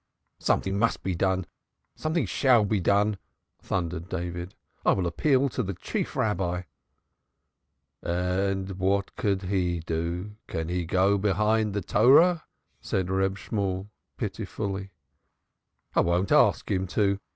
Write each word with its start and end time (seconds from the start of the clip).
"Something 0.39 0.79
must 0.79 1.03
be 1.03 1.13
done, 1.13 1.45
something 1.95 2.25
shall 2.25 2.65
be 2.65 2.79
done," 2.79 3.19
thundered 3.61 4.09
David. 4.09 4.55
"I 4.83 4.93
will 4.93 5.05
appeal 5.05 5.47
to 5.49 5.61
the 5.61 5.75
Chief 5.75 6.15
Rabbi." 6.15 6.63
"And 8.01 8.71
what 8.79 9.15
can 9.15 9.41
he 9.41 9.79
do? 9.81 10.37
Can 10.47 10.69
he 10.69 10.85
go 10.85 11.19
behind 11.19 11.75
the 11.75 11.81
Torah?" 11.81 12.45
said 12.79 13.11
Reb 13.11 13.37
Shemuel 13.37 13.91
pitifully. 14.17 14.89
"I 15.93 15.99
won't 16.01 16.31
ask 16.31 16.71
him 16.71 16.87
to. 16.87 17.19